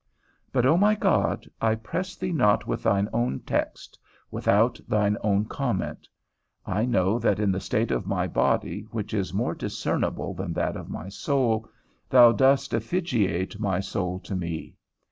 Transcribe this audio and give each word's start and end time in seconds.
But, 0.51 0.65
O 0.65 0.77
my 0.77 0.95
God, 0.95 1.47
I 1.61 1.75
press 1.75 2.15
thee 2.15 2.31
not 2.31 2.65
with 2.65 2.81
thine 2.81 3.07
own 3.13 3.41
text, 3.41 3.99
without 4.31 4.79
thine 4.87 5.15
own 5.21 5.45
comment; 5.45 6.07
I 6.65 6.85
know 6.85 7.19
that 7.19 7.39
in 7.39 7.51
the 7.51 7.59
state 7.59 7.91
of 7.91 8.07
my 8.07 8.25
body, 8.25 8.87
which 8.89 9.13
is 9.13 9.31
more 9.31 9.53
discernible 9.53 10.33
than 10.33 10.53
that 10.53 10.75
of 10.75 10.89
my 10.89 11.09
soul, 11.09 11.69
thou 12.09 12.31
dost 12.31 12.73
effigiate 12.73 13.59
my 13.59 13.79
soul 13.79 14.19
to 14.21 14.33
me. 14.35 14.73